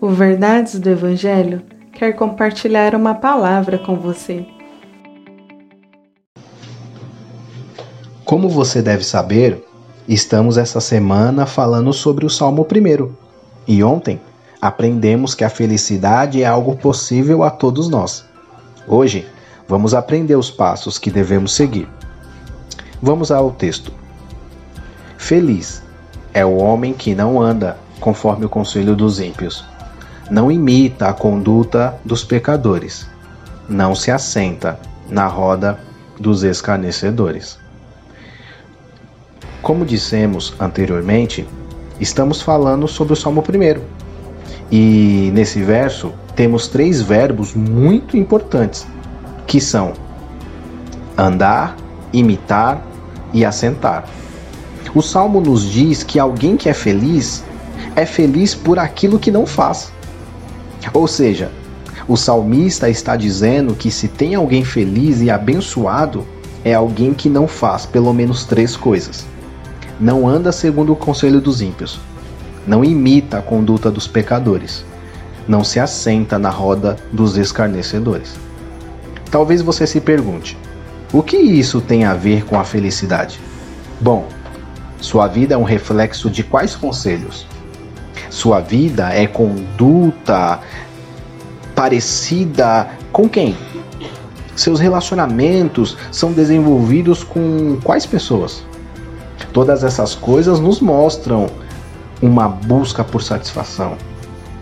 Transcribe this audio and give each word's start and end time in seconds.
O 0.00 0.08
Verdades 0.08 0.80
do 0.80 0.90
Evangelho 0.90 1.62
quer 1.92 2.14
compartilhar 2.14 2.96
uma 2.96 3.14
palavra 3.14 3.78
com 3.78 3.94
você. 3.94 4.44
Como 8.24 8.48
você 8.48 8.82
deve 8.82 9.04
saber, 9.04 9.64
estamos 10.08 10.58
essa 10.58 10.80
semana 10.80 11.46
falando 11.46 11.92
sobre 11.92 12.26
o 12.26 12.30
Salmo 12.30 12.66
1. 12.66 13.12
E 13.68 13.84
ontem 13.84 14.20
aprendemos 14.60 15.32
que 15.32 15.44
a 15.44 15.48
felicidade 15.48 16.42
é 16.42 16.46
algo 16.46 16.76
possível 16.76 17.44
a 17.44 17.50
todos 17.50 17.88
nós. 17.88 18.24
Hoje 18.88 19.24
vamos 19.68 19.94
aprender 19.94 20.34
os 20.34 20.50
passos 20.50 20.98
que 20.98 21.10
devemos 21.10 21.54
seguir. 21.54 21.88
Vamos 23.00 23.30
ao 23.30 23.52
texto. 23.52 23.92
Feliz 25.16 25.82
é 26.32 26.44
o 26.44 26.56
homem 26.56 26.92
que 26.92 27.14
não 27.14 27.40
anda 27.40 27.78
conforme 28.00 28.44
o 28.44 28.48
conselho 28.48 28.96
dos 28.96 29.20
ímpios 29.20 29.64
não 30.30 30.50
imita 30.50 31.08
a 31.08 31.12
conduta 31.12 31.94
dos 32.04 32.24
pecadores, 32.24 33.06
não 33.68 33.94
se 33.94 34.10
assenta 34.10 34.78
na 35.08 35.26
roda 35.26 35.78
dos 36.18 36.42
escarnecedores. 36.42 37.58
Como 39.62 39.84
dissemos 39.84 40.54
anteriormente, 40.60 41.46
estamos 42.00 42.42
falando 42.42 42.86
sobre 42.86 43.12
o 43.12 43.16
Salmo 43.16 43.42
1. 43.42 43.80
E 44.70 45.30
nesse 45.34 45.62
verso 45.62 46.12
temos 46.34 46.68
três 46.68 47.00
verbos 47.00 47.54
muito 47.54 48.16
importantes, 48.16 48.86
que 49.46 49.60
são 49.60 49.92
andar, 51.16 51.76
imitar 52.12 52.82
e 53.32 53.44
assentar. 53.44 54.04
O 54.94 55.02
salmo 55.02 55.40
nos 55.40 55.70
diz 55.70 56.02
que 56.02 56.18
alguém 56.18 56.56
que 56.56 56.68
é 56.68 56.72
feliz 56.72 57.44
é 57.96 58.06
feliz 58.06 58.54
por 58.54 58.78
aquilo 58.78 59.18
que 59.18 59.30
não 59.30 59.46
faz. 59.46 59.92
Ou 60.92 61.06
seja, 61.08 61.50
o 62.06 62.16
salmista 62.16 62.88
está 62.88 63.16
dizendo 63.16 63.74
que 63.74 63.90
se 63.90 64.08
tem 64.08 64.34
alguém 64.34 64.64
feliz 64.64 65.22
e 65.22 65.30
abençoado, 65.30 66.26
é 66.64 66.74
alguém 66.74 67.14
que 67.14 67.28
não 67.28 67.48
faz 67.48 67.86
pelo 67.86 68.12
menos 68.12 68.44
três 68.44 68.76
coisas. 68.76 69.24
Não 70.00 70.28
anda 70.28 70.52
segundo 70.52 70.92
o 70.92 70.96
conselho 70.96 71.40
dos 71.40 71.60
ímpios. 71.60 72.00
Não 72.66 72.84
imita 72.84 73.38
a 73.38 73.42
conduta 73.42 73.90
dos 73.90 74.06
pecadores. 74.06 74.84
Não 75.46 75.62
se 75.62 75.78
assenta 75.78 76.38
na 76.38 76.50
roda 76.50 76.96
dos 77.12 77.36
escarnecedores. 77.36 78.34
Talvez 79.30 79.62
você 79.62 79.86
se 79.86 80.00
pergunte: 80.00 80.56
o 81.12 81.22
que 81.22 81.36
isso 81.36 81.80
tem 81.80 82.04
a 82.04 82.14
ver 82.14 82.44
com 82.44 82.58
a 82.58 82.64
felicidade? 82.64 83.38
Bom, 84.00 84.26
sua 85.00 85.26
vida 85.26 85.54
é 85.54 85.56
um 85.56 85.62
reflexo 85.62 86.30
de 86.30 86.42
quais 86.42 86.74
conselhos? 86.74 87.46
Sua 88.34 88.58
vida 88.58 89.10
é 89.14 89.28
conduta 89.28 90.58
parecida 91.72 92.90
com 93.12 93.28
quem? 93.28 93.56
Seus 94.56 94.80
relacionamentos 94.80 95.96
são 96.10 96.32
desenvolvidos 96.32 97.22
com 97.22 97.78
quais 97.84 98.04
pessoas? 98.04 98.64
Todas 99.52 99.84
essas 99.84 100.16
coisas 100.16 100.58
nos 100.58 100.80
mostram 100.80 101.46
uma 102.20 102.48
busca 102.48 103.04
por 103.04 103.22
satisfação, 103.22 103.96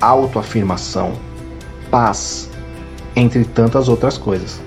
autoafirmação, 0.00 1.14
paz, 1.90 2.48
entre 3.16 3.44
tantas 3.44 3.88
outras 3.88 4.16
coisas. 4.16 4.60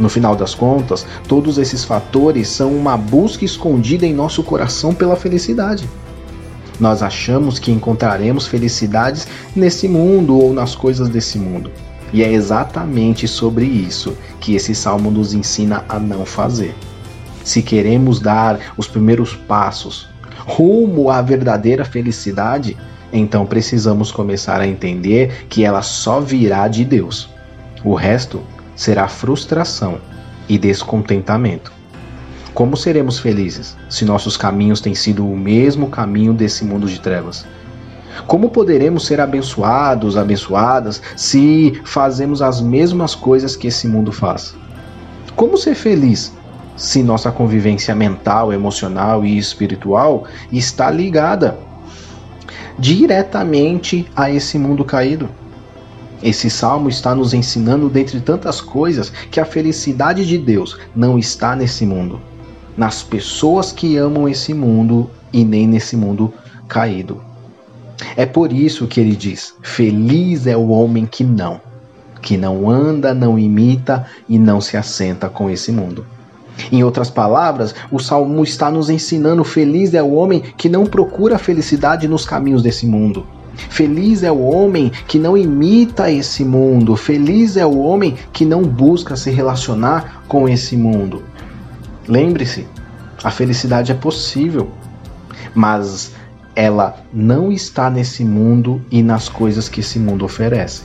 No 0.00 0.08
final 0.08 0.34
das 0.34 0.52
contas, 0.52 1.06
todos 1.28 1.58
esses 1.58 1.84
fatores 1.84 2.48
são 2.48 2.72
uma 2.72 2.96
busca 2.96 3.44
escondida 3.44 4.04
em 4.04 4.12
nosso 4.12 4.42
coração 4.42 4.92
pela 4.92 5.14
felicidade. 5.14 5.88
Nós 6.78 7.02
achamos 7.02 7.58
que 7.58 7.72
encontraremos 7.72 8.46
felicidades 8.46 9.26
nesse 9.54 9.88
mundo 9.88 10.38
ou 10.38 10.52
nas 10.52 10.74
coisas 10.74 11.08
desse 11.08 11.38
mundo. 11.38 11.70
E 12.12 12.22
é 12.22 12.32
exatamente 12.32 13.26
sobre 13.26 13.64
isso 13.64 14.16
que 14.40 14.54
esse 14.54 14.74
salmo 14.74 15.10
nos 15.10 15.34
ensina 15.34 15.84
a 15.88 15.98
não 15.98 16.24
fazer. 16.24 16.74
Se 17.42 17.62
queremos 17.62 18.20
dar 18.20 18.58
os 18.76 18.86
primeiros 18.86 19.34
passos 19.34 20.08
rumo 20.46 21.10
à 21.10 21.20
verdadeira 21.20 21.84
felicidade, 21.84 22.76
então 23.12 23.46
precisamos 23.46 24.12
começar 24.12 24.60
a 24.60 24.66
entender 24.66 25.46
que 25.48 25.64
ela 25.64 25.82
só 25.82 26.20
virá 26.20 26.68
de 26.68 26.84
Deus. 26.84 27.28
O 27.84 27.94
resto 27.94 28.42
será 28.74 29.08
frustração 29.08 29.98
e 30.48 30.58
descontentamento. 30.58 31.75
Como 32.56 32.74
seremos 32.74 33.18
felizes 33.18 33.76
se 33.86 34.06
nossos 34.06 34.34
caminhos 34.34 34.80
têm 34.80 34.94
sido 34.94 35.30
o 35.30 35.36
mesmo 35.36 35.90
caminho 35.90 36.32
desse 36.32 36.64
mundo 36.64 36.88
de 36.88 36.98
trevas? 36.98 37.44
Como 38.26 38.48
poderemos 38.48 39.04
ser 39.04 39.20
abençoados, 39.20 40.16
abençoadas, 40.16 41.02
se 41.14 41.78
fazemos 41.84 42.40
as 42.40 42.62
mesmas 42.62 43.14
coisas 43.14 43.54
que 43.54 43.66
esse 43.66 43.86
mundo 43.86 44.10
faz? 44.10 44.54
Como 45.36 45.58
ser 45.58 45.74
feliz 45.74 46.32
se 46.78 47.02
nossa 47.02 47.30
convivência 47.30 47.94
mental, 47.94 48.50
emocional 48.54 49.22
e 49.22 49.36
espiritual 49.36 50.24
está 50.50 50.90
ligada 50.90 51.58
diretamente 52.78 54.10
a 54.16 54.30
esse 54.30 54.58
mundo 54.58 54.82
caído? 54.82 55.28
Esse 56.22 56.48
salmo 56.48 56.88
está 56.88 57.14
nos 57.14 57.34
ensinando, 57.34 57.90
dentre 57.90 58.18
tantas 58.18 58.62
coisas, 58.62 59.10
que 59.30 59.40
a 59.40 59.44
felicidade 59.44 60.26
de 60.26 60.38
Deus 60.38 60.78
não 60.94 61.18
está 61.18 61.54
nesse 61.54 61.84
mundo 61.84 62.18
nas 62.76 63.02
pessoas 63.02 63.72
que 63.72 63.96
amam 63.96 64.28
esse 64.28 64.52
mundo 64.52 65.10
e 65.32 65.44
nem 65.44 65.66
nesse 65.66 65.96
mundo 65.96 66.32
caído. 66.68 67.22
É 68.16 68.26
por 68.26 68.52
isso 68.52 68.86
que 68.86 69.00
ele 69.00 69.16
diz: 69.16 69.54
Feliz 69.62 70.46
é 70.46 70.56
o 70.56 70.68
homem 70.68 71.06
que 71.06 71.24
não, 71.24 71.60
que 72.20 72.36
não 72.36 72.68
anda, 72.68 73.14
não 73.14 73.38
imita 73.38 74.06
e 74.28 74.38
não 74.38 74.60
se 74.60 74.76
assenta 74.76 75.28
com 75.28 75.48
esse 75.48 75.72
mundo. 75.72 76.04
Em 76.72 76.82
outras 76.82 77.10
palavras, 77.10 77.74
o 77.90 77.98
salmo 77.98 78.42
está 78.42 78.70
nos 78.70 78.90
ensinando: 78.90 79.44
feliz 79.44 79.94
é 79.94 80.02
o 80.02 80.12
homem 80.12 80.42
que 80.56 80.68
não 80.68 80.86
procura 80.86 81.38
felicidade 81.38 82.08
nos 82.08 82.24
caminhos 82.24 82.62
desse 82.62 82.86
mundo. 82.86 83.26
Feliz 83.70 84.22
é 84.22 84.30
o 84.30 84.40
homem 84.42 84.92
que 85.06 85.18
não 85.18 85.36
imita 85.36 86.10
esse 86.10 86.44
mundo. 86.44 86.94
Feliz 86.96 87.56
é 87.56 87.64
o 87.64 87.78
homem 87.78 88.14
que 88.32 88.44
não 88.44 88.62
busca 88.62 89.16
se 89.16 89.30
relacionar 89.30 90.24
com 90.28 90.48
esse 90.48 90.76
mundo. 90.76 91.22
Lembre-se, 92.08 92.66
a 93.22 93.30
felicidade 93.30 93.90
é 93.90 93.94
possível, 93.94 94.70
mas 95.52 96.12
ela 96.54 96.96
não 97.12 97.50
está 97.50 97.90
nesse 97.90 98.24
mundo 98.24 98.80
e 98.90 99.02
nas 99.02 99.28
coisas 99.28 99.68
que 99.68 99.80
esse 99.80 99.98
mundo 99.98 100.24
oferece. 100.24 100.82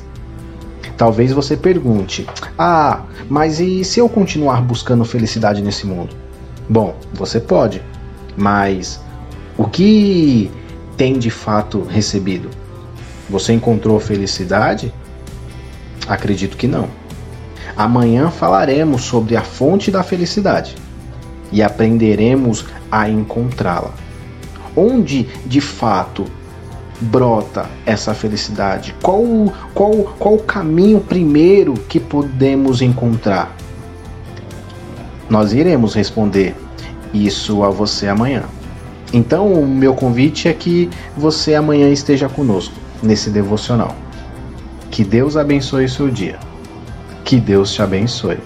Talvez 0.98 1.32
você 1.32 1.56
pergunte: 1.56 2.28
Ah, 2.58 3.02
mas 3.30 3.59
e 3.59 3.84
se 3.84 4.00
eu 4.00 4.09
continuar 4.09 4.62
buscando 4.62 5.06
felicidade 5.06 5.62
nesse 5.62 5.86
mundo? 5.86 6.16
Bom, 6.68 6.96
você 7.14 7.40
pode, 7.40 7.82
mas 8.36 9.00
o 9.58 9.66
que 9.66 10.50
tem 10.98 11.20
de 11.20 11.30
fato 11.30 11.84
recebido? 11.84 12.50
Você 13.30 13.53
encontrou 13.53 14.00
felicidade? 14.00 14.92
Acredito 16.08 16.58
que 16.58 16.68
não. 16.68 16.90
Amanhã 17.78 18.32
falaremos 18.32 19.03
sobre 19.03 19.36
a 19.36 19.42
fonte 19.42 19.92
da 19.92 20.02
felicidade 20.02 20.81
e 21.51 21.62
aprenderemos 21.62 22.66
a 22.91 23.09
encontrá-la. 23.09 23.91
Onde 24.75 25.28
de 25.45 25.59
fato 25.59 26.25
brota 27.00 27.69
essa 27.85 28.13
felicidade? 28.13 28.95
Qual, 29.01 29.23
qual, 29.73 29.91
qual 30.17 30.35
o 30.35 30.44
caminho 30.44 31.00
primeiro 31.00 31.73
que 31.73 32.00
podemos 32.00 32.81
encontrar? 32.81 33.56
Nós 35.29 35.53
iremos 35.53 35.94
responder 35.94 36.56
isso 37.13 37.63
a 37.63 37.69
você 37.69 38.07
amanhã. 38.07 38.44
Então, 39.13 39.51
o 39.51 39.67
meu 39.67 39.94
convite 39.94 40.47
é 40.47 40.53
que 40.53 40.90
você 41.17 41.53
amanhã 41.56 41.90
esteja 41.90 42.29
conosco 42.29 42.73
nesse 43.03 43.29
devocional. 43.29 43.95
Que 44.90 45.03
Deus 45.03 45.35
abençoe 45.35 45.90
seu 45.90 46.09
dia. 46.09 46.40
Que 47.23 47.37
Deus 47.37 47.73
te 47.73 47.81
abençoe. 47.81 48.37